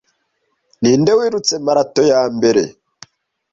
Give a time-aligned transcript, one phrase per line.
[0.81, 2.63] Ninde wirutse marato yambere